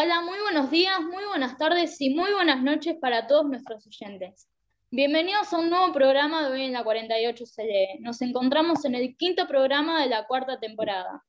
[0.00, 4.48] Hola, muy buenos días, muy buenas tardes y muy buenas noches para todos nuestros oyentes.
[4.92, 7.98] Bienvenidos a un nuevo programa de hoy en la 48 CLE.
[7.98, 11.24] Nos encontramos en el quinto programa de la cuarta temporada.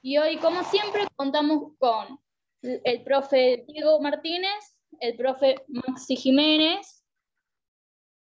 [0.00, 2.18] Y hoy, como siempre, contamos con
[2.62, 7.04] el profe Diego Martínez, el profe Maxi Jiménez,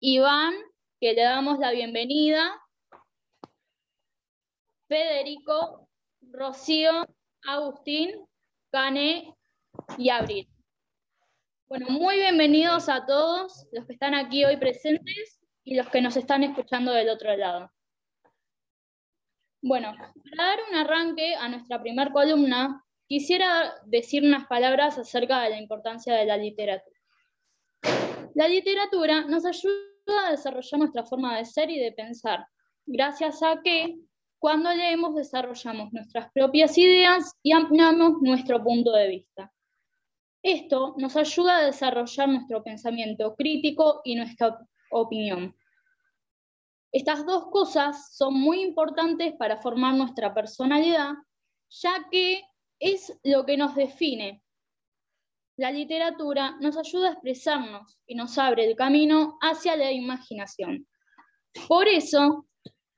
[0.00, 0.54] Iván,
[0.99, 2.50] que le damos la bienvenida,
[4.89, 5.86] Federico,
[6.32, 7.07] Rocío,
[7.43, 8.26] Agustín,
[9.99, 10.49] Y Abril.
[11.69, 16.17] Bueno, muy bienvenidos a todos los que están aquí hoy presentes y los que nos
[16.17, 17.71] están escuchando del otro lado.
[19.63, 25.50] Bueno, para dar un arranque a nuestra primera columna, quisiera decir unas palabras acerca de
[25.50, 27.00] la importancia de la literatura.
[28.35, 32.45] La literatura nos ayuda a desarrollar nuestra forma de ser y de pensar,
[32.86, 34.00] gracias a que
[34.44, 39.50] cuando leemos desarrollamos nuestras propias ideas y ampliamos nuestro punto de vista.
[40.42, 44.58] Esto nos ayuda a desarrollar nuestro pensamiento crítico y nuestra
[44.91, 45.56] opinión.
[46.92, 51.14] Estas dos cosas son muy importantes para formar nuestra personalidad,
[51.70, 52.42] ya que
[52.78, 54.42] es lo que nos define.
[55.56, 60.86] La literatura nos ayuda a expresarnos y nos abre el camino hacia la imaginación.
[61.66, 62.47] Por eso,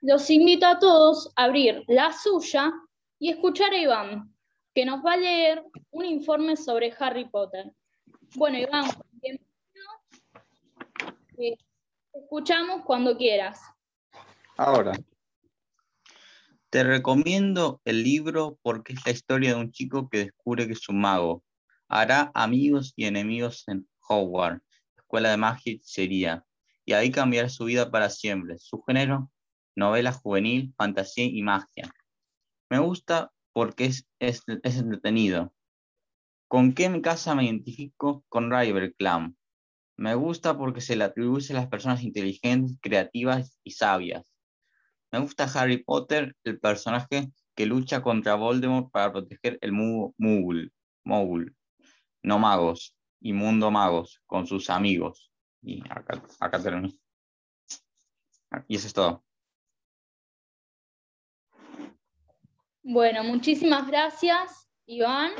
[0.00, 2.72] los invito a todos a abrir la suya
[3.18, 4.34] y escuchar a Iván,
[4.74, 7.72] que nos va a leer un informe sobre Harry Potter.
[8.34, 8.90] Bueno, Iván,
[9.22, 9.46] bienvenido.
[11.38, 11.56] Eh,
[12.12, 13.60] escuchamos cuando quieras.
[14.56, 14.92] Ahora,
[16.70, 20.88] te recomiendo el libro porque es la historia de un chico que descubre que es
[20.88, 21.42] un mago.
[21.88, 24.62] Hará amigos y enemigos en Hogwarts,
[24.96, 26.44] escuela de magia y hechicería,
[26.84, 28.58] y ahí cambiará su vida para siempre.
[28.58, 29.30] Su género,
[29.76, 31.92] novela juvenil, fantasía y magia.
[32.70, 35.52] Me gusta porque es, es, entretenido.
[36.48, 38.24] ¿Con qué en casa me identifico?
[38.28, 39.32] Con Ravenclaw.
[39.98, 44.32] Me gusta porque se le atribuye a las personas inteligentes, creativas y sabias.
[45.12, 50.70] Me gusta Harry Potter, el personaje que lucha contra Voldemort para proteger el Muggle,
[52.22, 55.32] no magos, y mundo magos, con sus amigos.
[55.62, 56.92] Y acá, acá termino.
[58.68, 59.25] Y eso es todo.
[62.88, 65.32] Bueno, muchísimas gracias, Iván.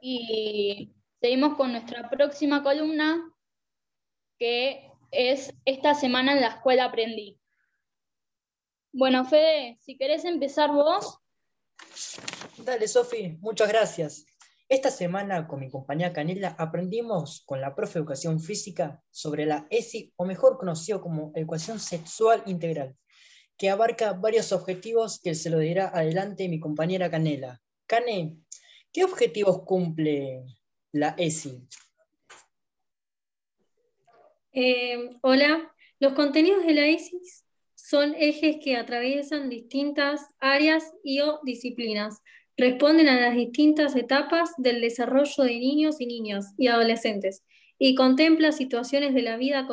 [0.00, 3.20] Y seguimos con nuestra próxima columna,
[4.38, 7.40] que es Esta semana en la escuela aprendí.
[8.92, 11.18] Bueno, Fede, si querés empezar vos.
[12.58, 14.24] Dale, Sofi, muchas gracias.
[14.68, 19.66] Esta semana con mi compañera Canela aprendimos con la profe de Educación Física sobre la
[19.68, 22.96] ESI, o mejor conocido como Ecuación Sexual Integral
[23.56, 27.60] que abarca varios objetivos que se lo dirá adelante mi compañera Canela.
[27.86, 28.36] Cane,
[28.92, 30.44] ¿qué objetivos cumple
[30.92, 31.62] la ESI?
[34.52, 37.20] Eh, hola, los contenidos de la ESI
[37.74, 42.20] son ejes que atraviesan distintas áreas y o disciplinas.
[42.56, 47.44] Responden a las distintas etapas del desarrollo de niños y niñas y adolescentes
[47.78, 49.66] y contempla situaciones de la vida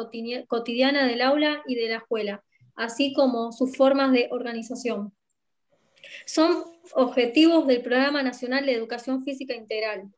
[0.47, 2.43] cotidiana del aula y de la escuela
[2.75, 5.13] así como sus formas de organización.
[6.25, 6.63] Son
[6.95, 10.11] objetivos del Programa Nacional de Educación Física Integral.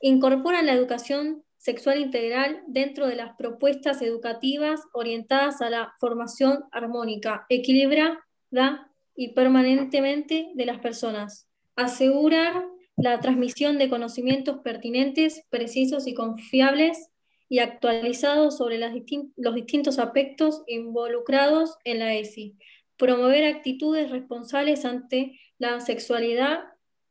[0.00, 7.44] Incorporan la educación sexual integral dentro de las propuestas educativas orientadas a la formación armónica,
[7.50, 11.46] equilibrada y permanentemente de las personas.
[11.76, 12.64] Asegurar
[12.96, 17.09] la transmisión de conocimientos pertinentes, precisos y confiables
[17.50, 22.56] y actualizado sobre los distintos aspectos involucrados en la ESI,
[22.96, 26.60] promover actitudes responsables ante la sexualidad,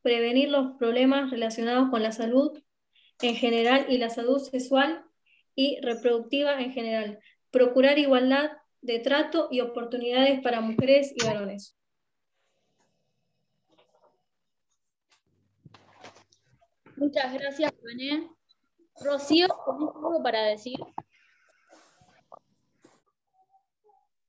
[0.02, 2.58] prevenir los problemas relacionados con la salud
[3.22, 5.04] en general y la salud sexual
[5.56, 7.20] y reproductiva en general,
[7.52, 11.76] procurar igualdad de trato y oportunidades para mujeres y varones.
[16.96, 18.39] Muchas gracias, René.
[19.03, 20.78] Rocío, ¿tienes algo para decir?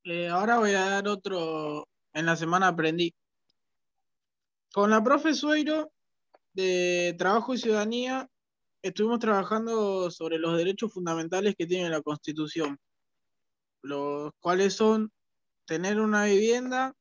[0.05, 3.15] Eh, ahora voy a dar otro, en la semana aprendí.
[4.73, 5.93] Con la profe Sueiro
[6.53, 8.29] de Trabajo y Ciudadanía
[8.83, 12.79] estuvimos trabajando sobre los derechos fundamentales que tiene la Constitución,
[13.83, 15.13] los cuales son
[15.67, 16.95] tener una vivienda,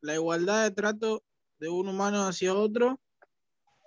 [0.00, 1.22] la igualdad de trato
[1.58, 3.00] de un humano hacia otro,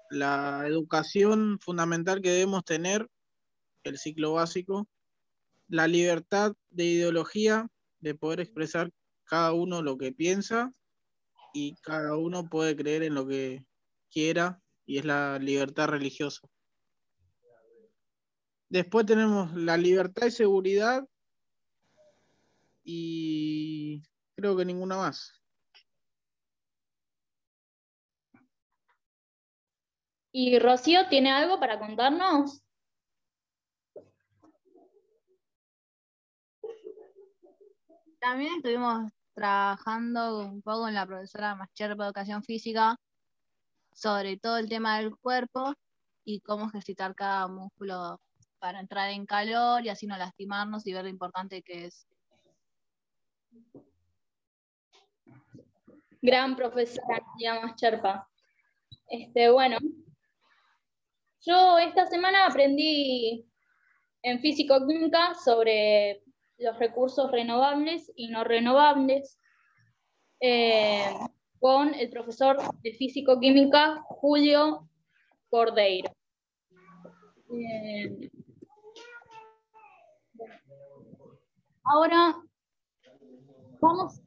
[0.09, 3.07] la educación fundamental que debemos tener
[3.87, 4.87] el ciclo básico,
[5.67, 7.67] la libertad de ideología,
[7.99, 8.91] de poder expresar
[9.25, 10.73] cada uno lo que piensa
[11.53, 13.65] y cada uno puede creer en lo que
[14.11, 16.47] quiera y es la libertad religiosa.
[18.69, 21.07] Después tenemos la libertad y seguridad.
[22.83, 24.03] Y
[24.35, 25.41] creo que ninguna más.
[30.31, 32.61] ¿Y Rocío tiene algo para contarnos?
[38.19, 42.97] También estuvimos trabajando un poco con la profesora Mascherpa de Educación Física
[43.97, 45.73] sobre todo el tema del cuerpo
[46.23, 48.21] y cómo ejercitar cada músculo
[48.59, 52.07] para entrar en calor y así no lastimarnos y ver lo importante que es.
[56.21, 58.29] Gran profesora, María Cherpa.
[59.09, 59.79] Este, bueno,
[61.41, 63.49] yo esta semana aprendí
[64.21, 66.21] en físico-química sobre
[66.57, 69.39] los recursos renovables y no renovables
[70.39, 71.13] eh,
[71.59, 74.89] con el profesor de físico-química Julio
[75.49, 76.11] Cordeiro.
[77.51, 78.29] Eh,
[81.83, 82.35] ahora
[83.79, 84.21] vamos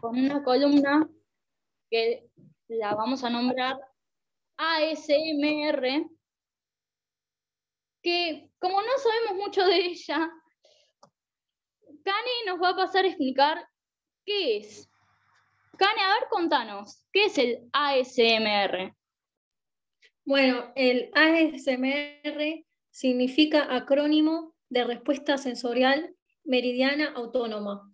[0.00, 1.08] con una columna
[1.90, 2.28] que
[2.68, 3.78] la vamos a nombrar
[4.56, 6.08] ASMR,
[8.02, 10.30] que como no sabemos mucho de ella,
[12.04, 13.66] Cani nos va a pasar a explicar
[14.24, 14.88] qué es.
[15.76, 18.94] Cani, a ver, contanos, ¿qué es el ASMR?
[20.24, 26.14] Bueno, el ASMR significa acrónimo de respuesta sensorial
[26.44, 27.92] meridiana autónoma.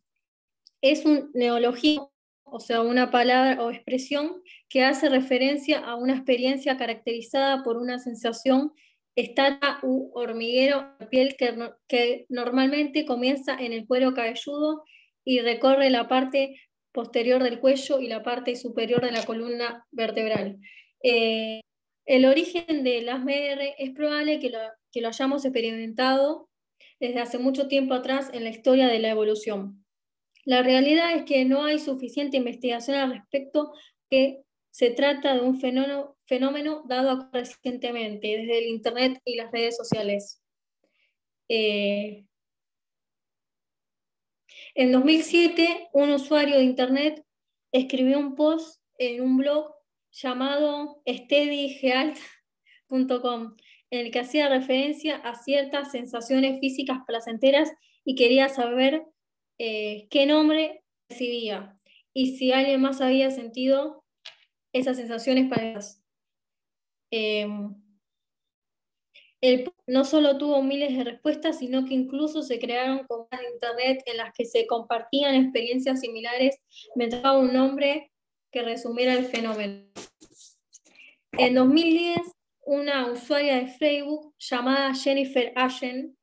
[0.80, 2.12] Es un neologismo,
[2.44, 7.98] o sea, una palabra o expresión que hace referencia a una experiencia caracterizada por una
[7.98, 8.72] sensación
[9.20, 11.54] estática u hormiguero de piel que,
[11.88, 14.84] que normalmente comienza en el cuero cabelludo
[15.24, 16.54] y recorre la parte
[16.92, 20.58] posterior del cuello y la parte superior de la columna vertebral.
[21.02, 21.60] Eh,
[22.06, 24.58] el origen de las MR es probable que lo,
[24.92, 26.48] que lo hayamos experimentado
[27.00, 29.84] desde hace mucho tiempo atrás en la historia de la evolución.
[30.44, 33.72] La realidad es que no hay suficiente investigación al respecto
[34.08, 34.42] que
[34.78, 40.40] se trata de un fenómeno, dado recientemente desde el Internet y las redes sociales.
[41.48, 42.24] Eh,
[44.76, 47.24] en 2007, un usuario de Internet
[47.72, 49.74] escribió un post en un blog
[50.12, 53.56] llamado steadygealt.com,
[53.90, 57.72] en el que hacía referencia a ciertas sensaciones físicas placenteras
[58.04, 59.02] y quería saber
[59.58, 61.76] eh, qué nombre recibía
[62.14, 64.04] y si alguien más había sentido
[64.72, 65.80] esas sensaciones para
[67.10, 67.48] eh,
[69.40, 74.02] el, no solo tuvo miles de respuestas, sino que incluso se crearon comunidades de Internet
[74.06, 76.58] en las que se compartían experiencias similares
[76.96, 78.10] mientras un nombre
[78.50, 79.84] que resumiera el fenómeno.
[81.32, 82.18] En 2010,
[82.64, 86.16] una usuaria de Facebook llamada Jennifer Ashen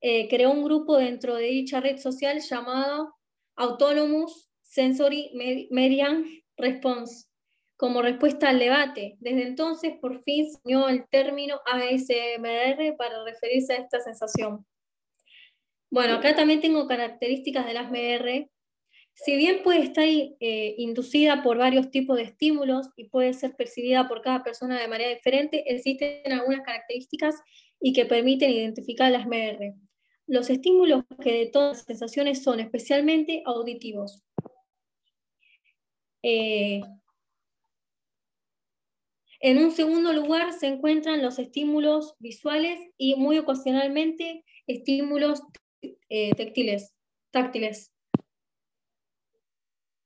[0.00, 3.14] eh, creó un grupo dentro de dicha red social llamado
[3.56, 5.30] Autonomous Sensory
[5.70, 6.24] Median
[6.56, 7.26] Response,
[7.76, 9.16] como respuesta al debate.
[9.20, 14.66] Desde entonces, por fin se unió el término ASMR para referirse a esta sensación.
[15.90, 18.50] Bueno, acá también tengo características del ASMR.
[19.14, 24.08] Si bien puede estar eh, inducida por varios tipos de estímulos y puede ser percibida
[24.08, 27.36] por cada persona de manera diferente, existen algunas características
[27.80, 29.74] y que permiten identificar el ASMR.
[30.26, 34.22] Los estímulos que detonan las sensaciones son especialmente auditivos.
[36.22, 36.80] Eh,
[39.40, 45.42] en un segundo lugar se encuentran los estímulos visuales y muy ocasionalmente estímulos
[46.08, 46.30] eh,
[47.30, 47.92] táctiles.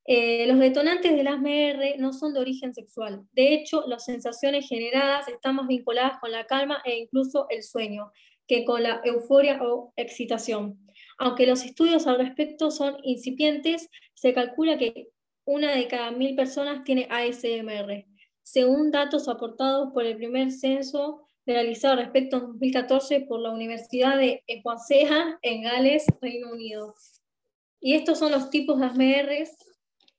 [0.07, 3.27] Eh, los detonantes del ASMR no son de origen sexual.
[3.33, 8.11] De hecho, las sensaciones generadas están más vinculadas con la calma e incluso el sueño
[8.49, 10.85] que con la euforia o excitación.
[11.19, 15.11] Aunque los estudios al respecto son incipientes, se calcula que
[15.45, 18.10] una de cada mil personas tiene ASMR
[18.51, 24.43] según datos aportados por el primer censo realizado respecto a 2014 por la Universidad de
[24.61, 26.97] Swansea en Gales, Reino Unido.
[27.79, 29.49] Y estos son los tipos de AMR,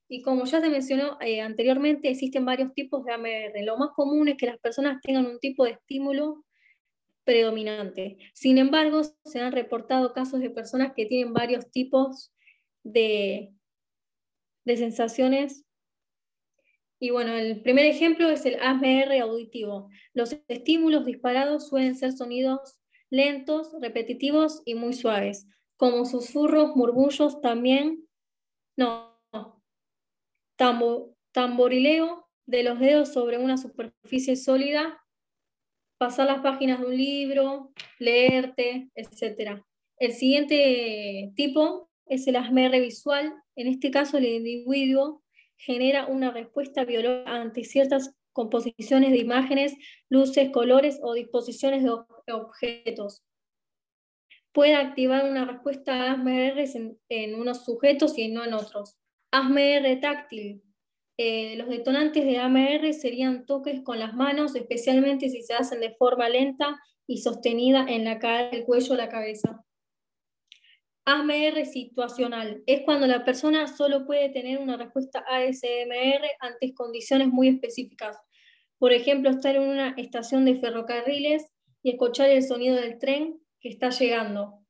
[0.07, 3.65] y como ya se mencionó eh, anteriormente, existen varios tipos de AMR.
[3.65, 6.45] Lo más común es que las personas tengan un tipo de estímulo
[7.25, 8.17] predominante.
[8.33, 12.31] Sin embargo, se han reportado casos de personas que tienen varios tipos
[12.83, 13.53] de,
[14.63, 15.65] de sensaciones
[17.03, 19.89] y bueno, el primer ejemplo es el ASMR auditivo.
[20.13, 22.77] Los estímulos disparados suelen ser sonidos
[23.09, 28.07] lentos, repetitivos y muy suaves, como susurros, murmullos también,
[28.77, 29.19] no,
[31.31, 35.03] tamborileo de los dedos sobre una superficie sólida,
[35.97, 39.63] pasar las páginas de un libro, leerte, etc.
[39.97, 43.33] El siguiente tipo es el ASMR visual.
[43.55, 45.23] En este caso, el individuo
[45.65, 49.75] genera una respuesta biológica ante ciertas composiciones de imágenes,
[50.09, 53.23] luces, colores o disposiciones de objetos.
[54.51, 58.97] Puede activar una respuesta ASMR en, en unos sujetos y no en otros.
[59.31, 60.61] ASMR táctil.
[61.17, 65.93] Eh, los detonantes de AMR serían toques con las manos, especialmente si se hacen de
[65.95, 69.63] forma lenta y sostenida en la cara, el cuello o la cabeza.
[71.11, 77.49] ASMR situacional es cuando la persona solo puede tener una respuesta ASMR ante condiciones muy
[77.49, 78.17] específicas.
[78.77, 81.51] Por ejemplo, estar en una estación de ferrocarriles
[81.83, 84.65] y escuchar el sonido del tren que está llegando.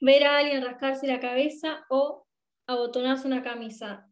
[0.00, 2.26] Ver a alguien rascarse la cabeza o
[2.66, 4.08] abotonarse una camisa,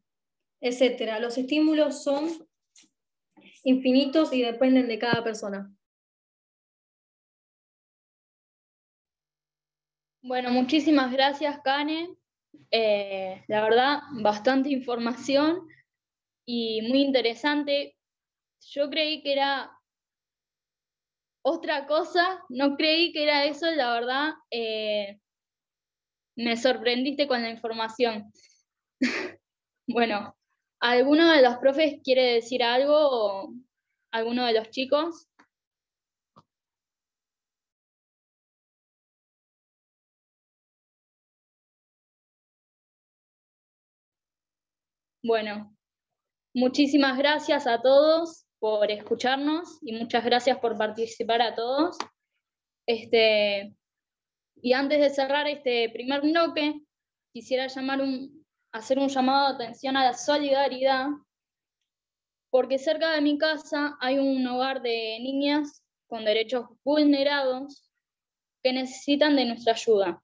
[0.60, 1.18] etc.
[1.20, 2.28] Los estímulos son
[3.64, 5.74] infinitos y dependen de cada persona.
[10.24, 12.14] Bueno, muchísimas gracias, Kane.
[12.70, 15.66] Eh, la verdad, bastante información
[16.46, 17.96] y muy interesante.
[18.70, 19.72] Yo creí que era
[21.44, 24.34] otra cosa, no creí que era eso, la verdad.
[24.52, 25.18] Eh,
[26.36, 28.32] me sorprendiste con la información.
[29.88, 30.36] bueno,
[30.78, 33.52] ¿alguno de los profes quiere decir algo
[34.12, 35.26] alguno de los chicos?
[45.24, 45.72] Bueno,
[46.52, 51.96] muchísimas gracias a todos por escucharnos y muchas gracias por participar a todos.
[52.88, 53.72] Este,
[54.56, 56.80] y antes de cerrar este primer bloque,
[57.32, 61.06] quisiera llamar un, hacer un llamado de atención a la solidaridad,
[62.50, 67.88] porque cerca de mi casa hay un hogar de niñas con derechos vulnerados
[68.60, 70.20] que necesitan de nuestra ayuda.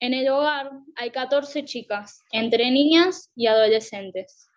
[0.00, 4.48] En el hogar hay 14 chicas, entre niñas y adolescentes,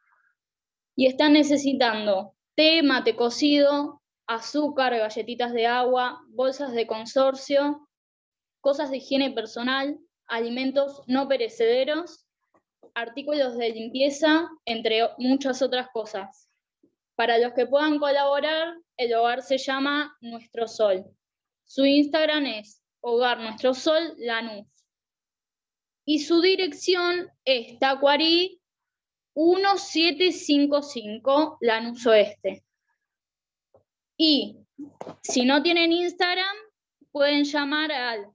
[0.96, 7.88] y están necesitando té, mate cocido, azúcar, galletitas de agua, bolsas de consorcio
[8.68, 12.26] cosas de higiene personal, alimentos no perecederos,
[12.96, 16.50] artículos de limpieza, entre muchas otras cosas.
[17.16, 21.06] Para los que puedan colaborar, el hogar se llama Nuestro Sol.
[21.64, 24.68] Su Instagram es Hogar Nuestro Sol Lanús.
[26.10, 28.62] Y su dirección es Tacuarí
[29.36, 32.64] 1755 Lanús Oeste.
[34.16, 34.56] Y
[35.22, 36.56] si no tienen Instagram,
[37.12, 38.26] pueden llamar al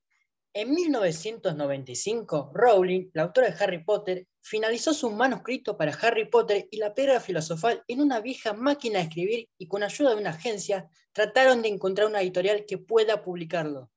[0.57, 6.77] En 1995, Rowling, la autora de Harry Potter, finalizó su manuscrito para Harry Potter y
[6.77, 10.89] la piedra filosofal en una vieja máquina de escribir y con ayuda de una agencia
[11.12, 13.91] trataron de encontrar una editorial que pueda publicarlo.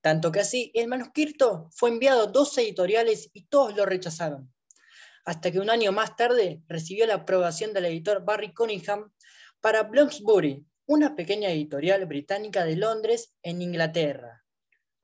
[0.00, 4.54] Tanto que así, el manuscrito fue enviado a dos editoriales y todos lo rechazaron
[5.24, 9.10] hasta que un año más tarde recibió la aprobación del editor Barry Cunningham
[9.60, 14.43] para Bloomsbury, una pequeña editorial británica de Londres, en Inglaterra.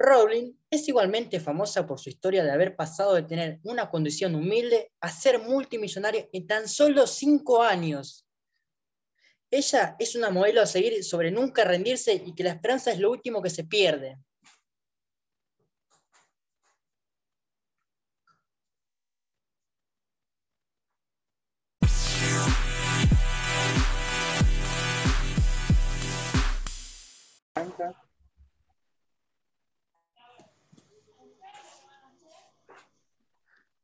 [0.02, 4.90] Rowling es igualmente famosa por su historia de haber pasado de tener una condición humilde
[4.98, 8.26] a ser multimillonaria en tan solo cinco años.
[9.50, 13.10] Ella es una modelo a seguir sobre nunca rendirse y que la esperanza es lo
[13.10, 14.16] último que se pierde.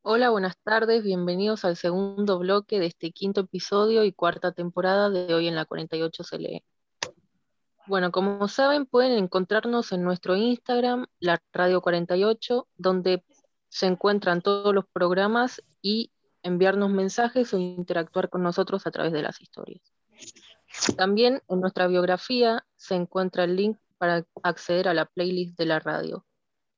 [0.08, 5.34] Hola, buenas tardes, bienvenidos al segundo bloque de este quinto episodio y cuarta temporada de
[5.34, 6.62] Hoy en la 48 se lee.
[7.88, 13.24] Bueno, como saben, pueden encontrarnos en nuestro Instagram, la Radio 48, donde
[13.68, 16.12] se encuentran todos los programas y
[16.44, 19.92] enviarnos mensajes o interactuar con nosotros a través de las historias.
[20.96, 25.80] También en nuestra biografía se encuentra el link para acceder a la playlist de la
[25.80, 26.24] radio.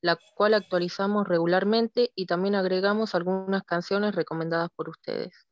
[0.01, 5.49] La cual actualizamos regularmente y también agregamos algunas canciones recomendadas por ustedes.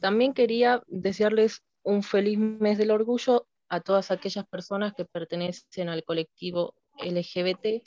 [0.00, 6.04] También quería desearles un feliz mes del orgullo a todas aquellas personas que pertenecen al
[6.04, 7.82] colectivo LGBT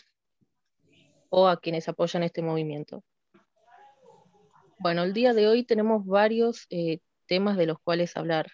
[1.29, 3.03] o a quienes apoyan este movimiento.
[4.79, 8.47] Bueno, el día de hoy tenemos varios eh, temas de los cuales hablar.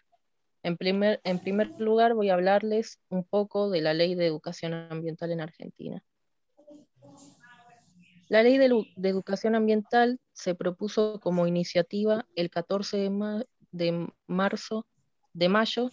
[0.64, 4.74] En primer, en primer lugar, voy a hablarles un poco de la Ley de Educación
[4.74, 6.04] Ambiental en Argentina.
[8.28, 8.66] La Ley de,
[9.08, 14.88] Educación Ambiental se propuso como iniciativa el 14 de, de marzo
[15.34, 15.92] de mayo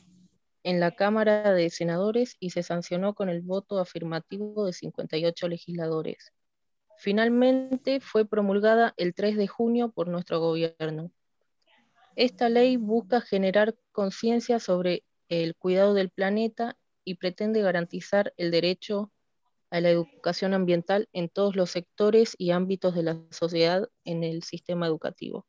[0.65, 6.33] en la Cámara de Senadores y se sancionó con el voto afirmativo de 58 legisladores.
[6.97, 11.11] Finalmente fue promulgada el 3 de junio por nuestro gobierno.
[12.17, 19.12] Esta ley busca generar conciencia sobre el cuidado del planeta y pretende garantizar el derecho
[19.73, 24.43] a la educación ambiental en todos los sectores y ámbitos de la sociedad en el
[24.43, 25.47] sistema educativo.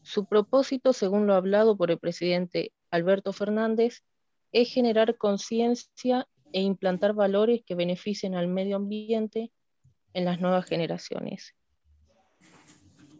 [0.00, 4.02] Su propósito, según lo hablado por el presidente Alberto Fernández,
[4.52, 9.52] es generar conciencia e implantar valores que beneficien al medio ambiente
[10.14, 11.54] en las nuevas generaciones.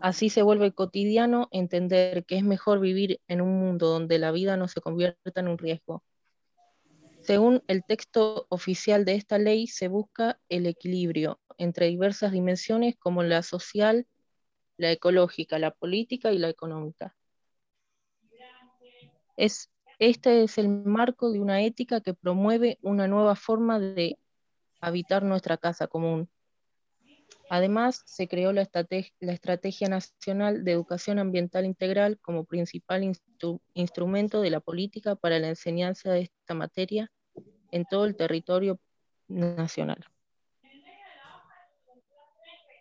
[0.01, 4.57] Así se vuelve cotidiano entender que es mejor vivir en un mundo donde la vida
[4.57, 6.03] no se convierta en un riesgo.
[7.25, 13.23] Según el texto oficial de esta ley, se busca el equilibrio entre diversas dimensiones como
[13.23, 14.07] la social,
[14.77, 17.17] la ecológica, la política y la económica.
[19.39, 24.19] Es, este es el marco de una ética que promueve una nueva forma de
[24.83, 26.29] habitar nuestra casa común.
[27.51, 33.05] Además, se creó la, Estrategia Nacional de Educación Ambiental Integral como principal
[33.75, 37.11] instrumento de la política para la enseñanza de esta materia
[37.71, 38.81] en todo el territorio
[39.29, 40.05] nacional.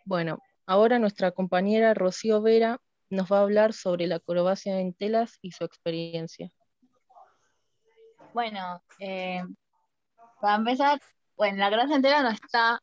[0.06, 2.78] Bueno, ahora nuestra compañera Rocío Vera
[3.10, 6.50] nos va a hablar sobre la acrobacia en telas y su experiencia.
[8.32, 9.42] Bueno, eh,
[10.40, 11.00] para empezar,
[11.36, 12.82] bueno, la acrobacia en tela no está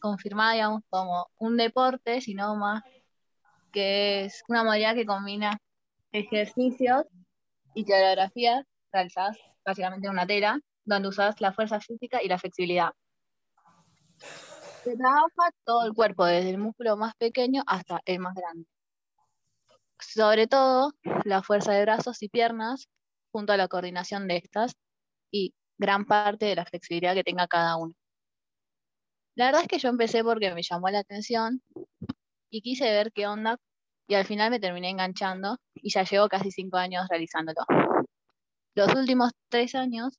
[0.00, 2.82] confirmada, como un deporte, sino más
[3.72, 5.58] que es una modalidad que combina
[6.12, 7.04] ejercicios
[7.74, 12.90] y coreografías realizadas básicamente en una tela, donde usas la fuerza física y la flexibilidad.
[14.84, 18.66] Se trabaja todo el cuerpo, desde el músculo más pequeño hasta el más grande
[19.98, 20.92] sobre todo
[21.24, 22.88] la fuerza de brazos y piernas
[23.32, 24.76] junto a la coordinación de estas
[25.30, 27.94] y gran parte de la flexibilidad que tenga cada uno.
[29.36, 31.60] La verdad es que yo empecé porque me llamó la atención
[32.50, 33.58] y quise ver qué onda
[34.06, 37.60] y al final me terminé enganchando y ya llevo casi cinco años realizándolo.
[38.76, 40.18] Los últimos tres años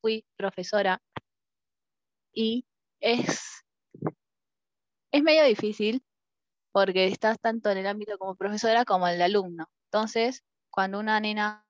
[0.00, 1.00] fui profesora
[2.32, 2.64] y
[3.00, 3.64] es,
[5.10, 6.02] es medio difícil
[6.72, 9.66] porque estás tanto en el ámbito como profesora como el de alumno.
[9.90, 11.66] Entonces, cuando una nena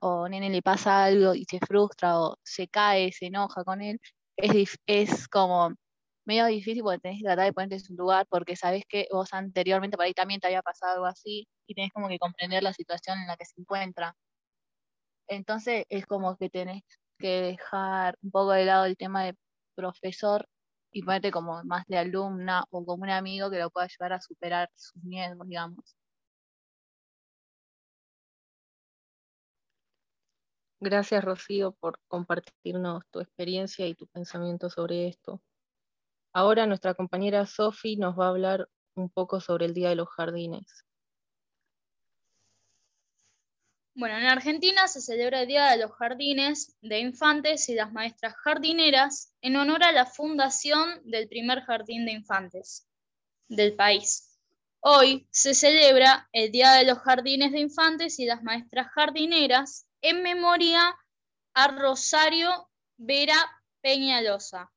[0.00, 4.00] o nene le pasa algo y se frustra o se cae, se enoja con él,
[4.36, 5.74] es, es como
[6.26, 9.32] medio difícil porque tenés que tratar de ponerte en su lugar porque sabes que vos
[9.32, 12.72] anteriormente por ahí también te había pasado algo así y tenés como que comprender la
[12.72, 14.16] situación en la que se encuentra.
[15.28, 16.82] Entonces es como que tenés
[17.18, 19.36] que dejar un poco de lado el tema de
[19.74, 20.48] profesor
[20.92, 24.20] y ponerte como más de alumna o como un amigo que lo pueda ayudar a
[24.20, 25.96] superar sus miedos, digamos.
[30.80, 35.42] Gracias, Rocío, por compartirnos tu experiencia y tu pensamiento sobre esto.
[36.36, 40.08] Ahora nuestra compañera Sofi nos va a hablar un poco sobre el Día de los
[40.08, 40.84] Jardines.
[43.94, 48.34] Bueno, en Argentina se celebra el Día de los Jardines de Infantes y las Maestras
[48.34, 52.88] Jardineras en honor a la fundación del primer jardín de infantes
[53.46, 54.36] del país.
[54.80, 60.24] Hoy se celebra el Día de los Jardines de Infantes y las Maestras Jardineras en
[60.24, 60.96] memoria
[61.54, 63.38] a Rosario Vera
[63.80, 64.73] Peñalosa,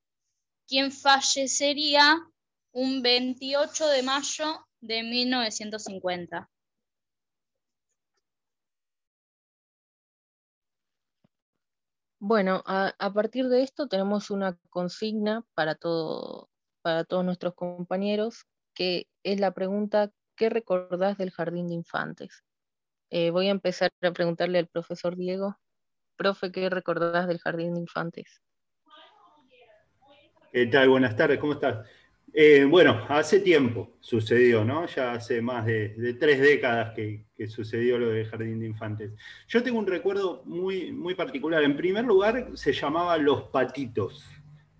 [0.67, 2.17] quien fallecería
[2.71, 6.49] un 28 de mayo de 1950.
[12.19, 15.77] Bueno, a, partir de esto tenemos una consigna para,
[16.81, 22.43] para todos nuestros compañeros, que es la pregunta, ¿qué recordás del jardín de infantes?
[23.11, 25.57] Eh, voy a empezar a preguntarle al profesor Diego.
[26.17, 28.41] Profe, ¿qué recordás del jardín de infantes?
[30.51, 30.87] ¿Qué tal?
[30.87, 31.85] Buenas tardes, ¿cómo estás?
[32.33, 34.85] Eh, bueno, hace tiempo sucedió, ¿no?
[34.87, 39.11] Ya hace más de, tres décadas que, sucedió lo del Jardín de Infantes.
[39.49, 41.63] Yo tengo un recuerdo muy, muy particular.
[41.63, 44.23] En primer lugar, se llamaba Los Patitos.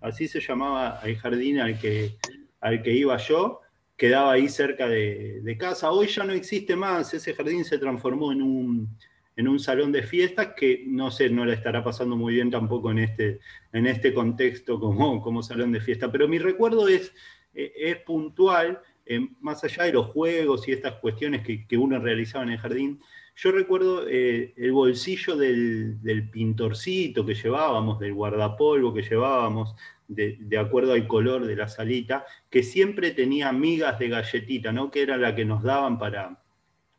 [0.00, 2.16] así se llamaba el jardín al que,
[2.60, 3.60] al que iba yo,
[3.96, 5.90] quedaba ahí cerca de, de casa.
[5.90, 8.98] Hoy ya no existe más, ese jardín se transformó en un,
[9.38, 12.90] en un salón de fiestas que no sé, no le estará pasando muy bien tampoco
[12.90, 13.38] en este,
[13.72, 16.10] en este contexto como, como salón de fiesta.
[16.10, 17.14] Pero mi recuerdo es,
[17.54, 22.42] eh, es puntual, eh, más allá de los juegos y estas cuestiones que, uno realizaba
[22.42, 23.00] en el jardín.
[23.36, 29.76] Yo recuerdo eh, el bolsillo del, pintorcito que llevábamos, del guardapolvo que llevábamos,
[30.08, 34.90] de, de, acuerdo al color de la salita, que siempre tenía migas de galletita, ¿no?
[34.90, 36.42] que era la que nos daban para,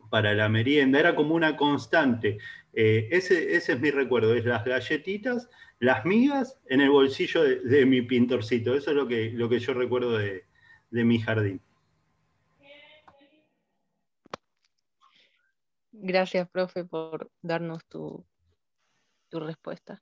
[0.09, 2.37] para la merienda, era como una constante.
[2.73, 8.01] Eh, ese, es mi recuerdo, es las galletitas, las migas en el bolsillo de, mi
[8.01, 8.75] pintorcito.
[8.75, 10.45] Eso es lo que, lo que yo recuerdo de,
[10.91, 11.61] mi jardín.
[15.91, 18.25] Gracias, profe, por darnos tu,
[19.29, 20.01] tu respuesta.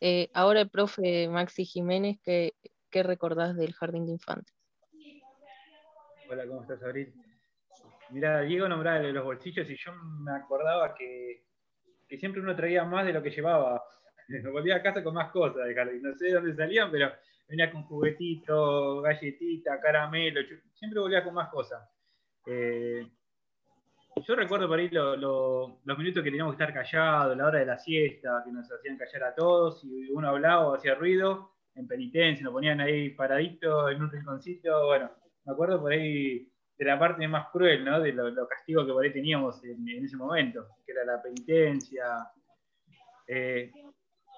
[0.00, 2.54] Eh, ahora el profe Maxi Jiménez, ¿qué,
[2.90, 4.54] ¿qué recordás del jardín de infantes?
[6.30, 7.14] Hola, ¿cómo estás, Abril?
[8.10, 11.44] Mira, Diego nombraba los bolsillos y yo me acordaba que,
[12.18, 13.82] siempre uno traía más de lo que llevaba.
[14.52, 16.00] Volvía a casa con más cosas de.
[16.00, 17.12] No sé de dónde salían, pero
[17.48, 20.40] venía con juguetito, galletita, caramelo.
[20.74, 21.88] siempre volvía con más cosas.
[22.46, 23.06] Eh,
[24.26, 27.78] yo recuerdo por ahí los minutos que teníamos que estar callados, la hora de la
[27.78, 32.42] siesta, que nos hacían callar a todos y uno hablaba o hacía ruido en penitencia,
[32.42, 34.86] nos ponían ahí paraditos en un rinconcito.
[34.86, 35.10] Bueno,
[35.44, 36.47] me acuerdo por ahí
[36.78, 38.00] de la parte más cruel, ¿no?
[38.00, 42.04] De los lo castigos que por ahí teníamos en, ese momento, que era la penitencia.
[43.26, 43.72] Eh,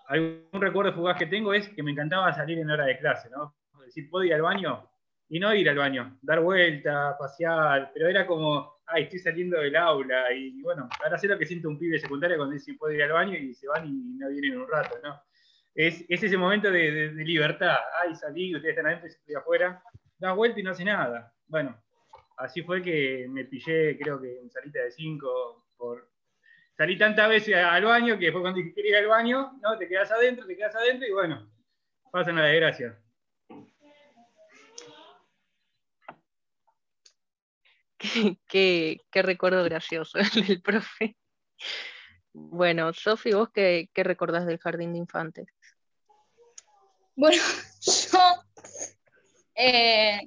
[0.09, 3.55] algún recuerdo fugaz que tengo es que me encantaba salir en hora de clase, ¿no?
[3.81, 4.91] Es decir, puedo ir al baño
[5.29, 9.77] y no ir al baño, dar vuelta, pasear, pero era como, ay, estoy saliendo del
[9.77, 13.03] aula y bueno, ahora sé lo que siente un pibe secundario cuando dice puedo ir
[13.03, 15.21] al baño y se van y no vienen un rato, ¿no?
[15.75, 19.83] Es, ese momento de, libertad, ay, salí, ustedes están adentro y estoy afuera,
[20.19, 21.33] da vuelta y no hace nada.
[21.47, 21.81] Bueno,
[22.41, 26.11] así fue que me pillé, creo que en salita de 5, por...
[26.77, 30.11] salí tantas veces al baño que después cuando quería ir al baño, no, te quedas
[30.11, 31.51] adentro, te quedas adentro y bueno,
[32.11, 32.99] pasa una desgracia.
[38.49, 41.17] Qué, qué, recuerdo gracioso el del profe.
[42.33, 45.47] Bueno, Sofi, ¿vos qué, qué recordás del jardín de infantes?
[47.15, 47.37] Bueno,
[47.83, 48.19] yo
[49.55, 50.21] eh,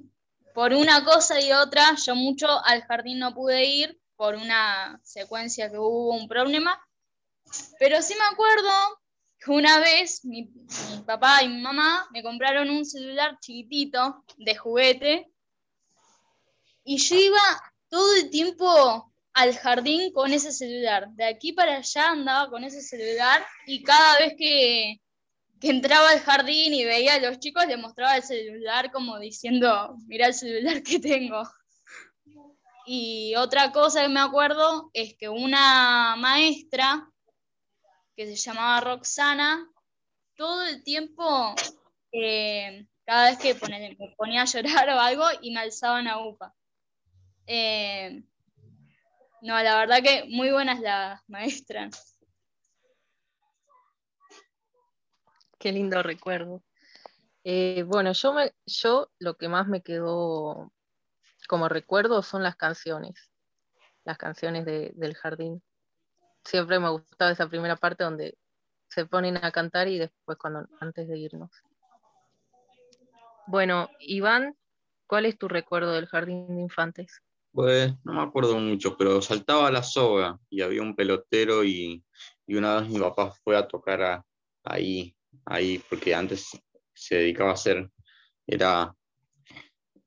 [0.54, 5.68] por una cosa y otra, yo mucho al jardín no pude ir por una secuencia
[5.68, 6.80] que hubo un problema,
[7.80, 8.70] pero sí me acuerdo
[9.40, 10.48] que una vez mi,
[11.04, 15.28] papá y mi mamá me compraron un celular chiquitito de juguete
[16.84, 21.08] y yo iba todo el tiempo al jardín con ese celular.
[21.14, 25.00] De aquí para allá andaba con ese celular y cada vez que,
[25.64, 29.96] que entraba al jardín y veía a los chicos, le mostraba el celular como diciendo,
[30.06, 31.42] mira el celular que tengo.
[32.84, 37.08] Y otra cosa que me acuerdo es que una maestra
[38.14, 39.66] que se llamaba Roxana,
[40.36, 41.54] todo el tiempo,
[42.12, 46.54] eh, cada vez que me ponía a llorar o algo, y me alzaban a UPA.
[47.46, 48.22] Eh,
[49.40, 52.13] no, la verdad que muy buenas las maestras.
[55.64, 56.62] Qué lindo recuerdo.
[57.42, 60.70] Eh, bueno, yo, me, yo lo que más me quedó
[61.48, 63.30] como recuerdo son las canciones,
[64.04, 65.62] las canciones del jardín.
[66.44, 68.36] Siempre me gustaba esa primera parte donde
[68.88, 71.50] se ponen a cantar y después cuando antes de irnos.
[73.46, 74.54] Bueno, Iván,
[75.06, 77.22] ¿cuál es tu recuerdo del jardín de infantes?
[77.52, 82.04] Pues no me acuerdo mucho, pero saltaba la soga y había un pelotero y,
[82.48, 84.22] una vez mi papá fue a tocar
[84.62, 85.13] ahí
[85.46, 86.50] ahí, porque antes
[86.92, 87.90] se dedicaba a ser,
[88.46, 88.94] era,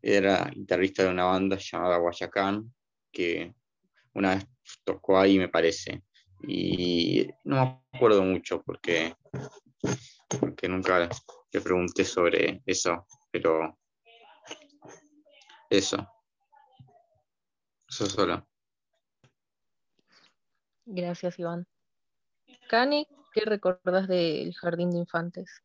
[0.02, 2.74] era guitarrista de una banda llamada Guayacán,
[3.12, 3.54] que
[4.14, 4.48] una vez
[4.84, 6.04] tocó ahí, me parece.
[6.48, 9.16] Y no me acuerdo mucho porque,
[10.40, 11.10] porque nunca
[11.52, 13.78] le pregunté sobre eso, pero
[15.70, 16.08] eso.
[17.90, 18.48] Eso solo.
[20.86, 21.68] Gracias, Iván.
[22.70, 25.62] Cani, ¿Qué recordás del jardín de infantes?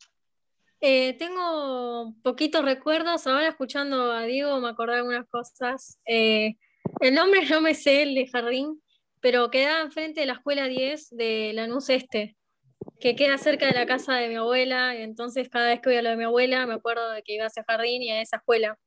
[0.82, 3.26] Eh, tengo poquitos recuerdos.
[3.26, 5.98] Ahora escuchando a Diego me acordé de algunas cosas.
[6.04, 6.56] Eh,
[7.00, 8.82] el nombre no me sé, el de jardín,
[9.20, 12.36] pero quedaba enfrente de la escuela 10 de Lanús Este,
[13.00, 14.94] que queda cerca de la casa de mi abuela.
[14.94, 17.44] Entonces, cada vez que voy a lo de mi abuela, me acuerdo de que iba
[17.44, 18.78] a ese jardín y a esa escuela.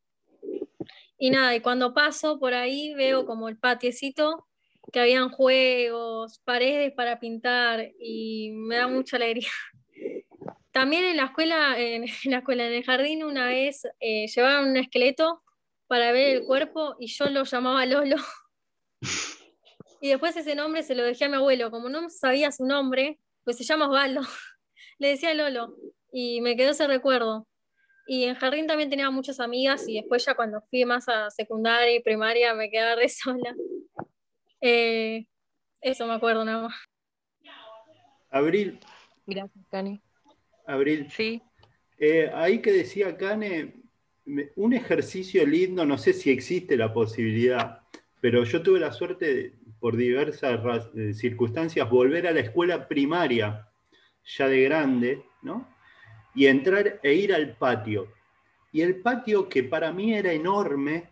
[1.17, 4.45] Y nada, y cuando paso por ahí veo como el patiecito
[4.91, 9.49] que habían juegos, paredes para pintar y me da mucha alegría.
[10.71, 14.69] También en la escuela, en, en la escuela, en el jardín, una vez eh, llevaron
[14.69, 15.41] un esqueleto
[15.87, 18.17] para ver el cuerpo y yo lo llamaba Lolo.
[20.01, 21.71] Y después ese nombre se lo dejé a mi abuelo.
[21.71, 24.21] Como no sabía su nombre, pues se llama Osvaldo.
[24.99, 25.75] Le decía Lolo.
[26.11, 27.47] Y me quedó ese recuerdo.
[28.05, 31.95] Y en jardín también tenía muchas amigas y después ya cuando fui más a secundaria
[31.95, 33.55] y primaria me quedaba re sola.
[34.61, 35.25] Eh,
[35.81, 36.75] eso me acuerdo nada más.
[38.31, 38.79] Abril,
[39.25, 40.01] Gracias, Cani.
[40.67, 41.41] Abril, Sí,
[41.97, 43.75] eh, ahí que decía Cane,
[44.55, 47.81] un ejercicio lindo, no sé si existe la posibilidad,
[48.19, 53.69] pero yo tuve la suerte, de, por diversas eh, circunstancias, volver a la escuela primaria,
[54.25, 55.67] ya de grande, ¿no?
[56.33, 58.11] Y entrar e ir al patio.
[58.71, 61.09] Y el patio que para mí era enorme,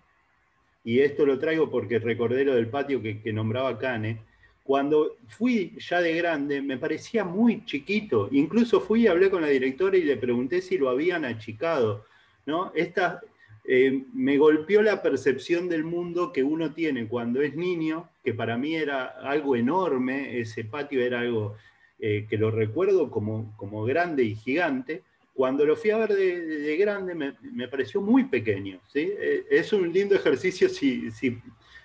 [0.84, 4.20] y esto lo traigo porque recordé lo del patio que, nombraba Cane,
[4.64, 8.30] cuando fui ya de grande me parecía muy chiquito.
[8.32, 12.06] Incluso fui y hablé con la directora y le pregunté si lo habían achicado.
[12.46, 12.72] ¿no?
[12.76, 13.22] Esta,
[13.66, 18.58] eh, me golpeó la percepción del mundo que uno tiene cuando es niño, que para
[18.58, 21.56] mí era algo enorme, ese patio era algo
[22.00, 25.04] eh, que lo recuerdo como, como grande y gigante.
[25.34, 28.80] Cuando lo fui a ver de, de- de grande me, pareció muy pequeño.
[28.94, 31.10] Eh, es un lindo ejercicio si,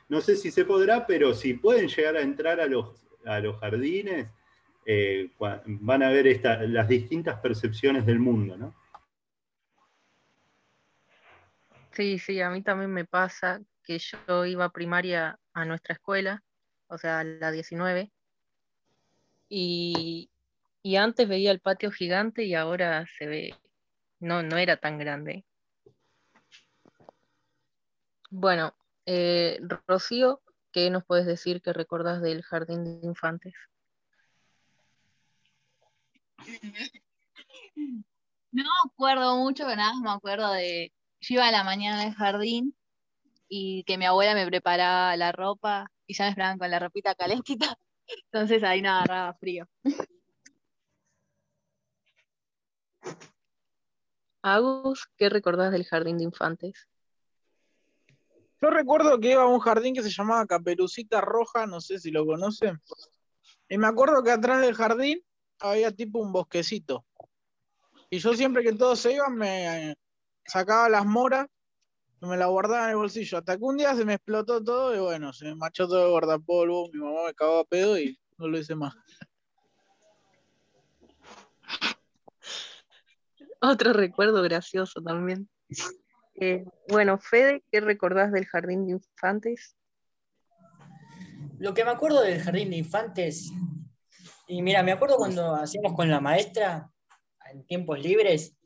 [0.09, 2.95] no sé si se podrá, pero si pueden llegar a entrar a los,
[3.61, 4.29] jardines,
[4.85, 8.75] eh, van a ver las distintas percepciones del mundo, ¿no?
[11.93, 16.43] sí, sí, a mí también me pasa que yo iba a primaria a nuestra escuela,
[16.87, 18.13] o sea, a la 19,
[19.49, 20.31] y,
[20.83, 23.55] y antes veía el patio gigante y ahora se ve,
[24.21, 25.45] no, no era tan grande.
[28.31, 28.75] Bueno,
[29.07, 33.55] eh, Rocío, ¿qué nos puedes decir que recordás del jardín de infantes?
[38.51, 40.91] No me acuerdo mucho, pero nada más me acuerdo de.
[41.21, 42.75] Yo iba a la mañana al jardín
[43.49, 47.15] y que mi abuela me preparaba la ropa y ya me esperaban con la ropita
[47.15, 47.77] calentita.
[48.33, 49.67] Entonces ahí no agarraba frío.
[54.55, 56.89] Agus, ¿qué recordás del jardín de infantes?
[58.61, 62.11] Yo recuerdo que iba a un jardín que se llamaba Caperucita Roja, no sé si
[62.11, 62.81] lo conocen.
[63.69, 65.23] Y me acuerdo que atrás del jardín
[65.61, 67.05] había tipo un bosquecito.
[68.11, 69.95] Y yo siempre que todos se iban me
[70.45, 71.47] sacaba las moras
[72.21, 73.39] y me las guardaba en el bolsillo.
[73.39, 76.11] Hasta que un día se me explotó todo y bueno, se me machó todo el
[76.11, 78.95] guardapolvo, mi mamá me cagó a pedo y no lo hice más.
[83.61, 85.49] Otro recuerdo gracioso también.
[86.41, 89.77] Eh, bueno, Fede, ¿qué recordás del jardín de infantes?
[91.59, 93.51] Lo que me acuerdo del jardín de infantes,
[94.47, 96.89] y mira, me acuerdo cuando hacíamos con la maestra,
[97.51, 98.57] en tiempos libres,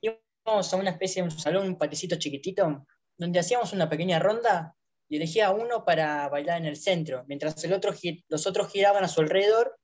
[0.00, 2.84] íbamos a una especie de un salón, un paticito chiquitito,
[3.16, 4.74] donde hacíamos una pequeña ronda
[5.08, 7.94] y elegía a uno para bailar en el centro, mientras el otro,
[8.28, 9.78] los otros giraban a su alrededor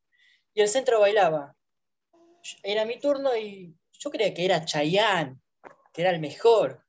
[0.52, 1.55] y el centro bailaba.
[2.64, 5.38] Era mi turno y yo creía que era Chayanne,
[5.93, 6.85] que era el mejor,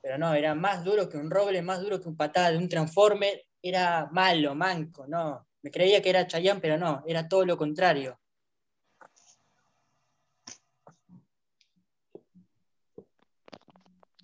[0.00, 2.68] pero no, era más duro que un roble, más duro que un patada de un
[2.68, 5.46] transformer, era malo, manco, no.
[5.62, 8.20] Me creía que era Chayanne, pero no, era todo lo contrario.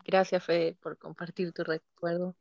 [0.04, 2.36] Gracias, Fede, por compartir tu recuerdo.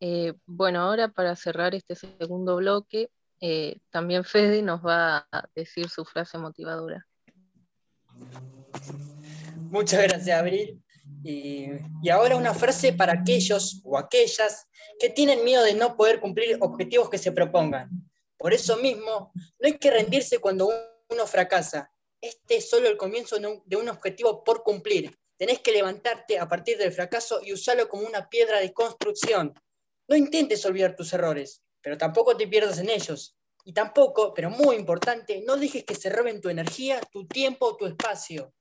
[0.00, 5.88] Eh, bueno, ahora para cerrar este segundo bloque, eh, también Fede nos va a decir
[5.88, 7.06] su frase motivadora.
[9.72, 10.82] Muchas gracias, Abril.
[11.24, 11.68] Y,
[12.02, 14.68] y ahora una frase para aquellos o aquellas
[15.00, 17.88] que tienen miedo de no poder cumplir objetivos que se propongan.
[18.36, 20.70] Por eso mismo, no hay que rendirse cuando
[21.08, 21.90] uno fracasa.
[22.20, 25.16] Este es solo el comienzo de un, objetivo por cumplir.
[25.38, 29.54] Tenés que levantarte a partir del fracaso y usarlo como una piedra de construcción.
[30.06, 33.38] No intentes olvidar tus errores, pero tampoco te pierdas en ellos.
[33.64, 37.76] Y tampoco, pero muy importante, no dejes que se roben tu energía, tu tiempo o
[37.76, 38.52] tu espacio.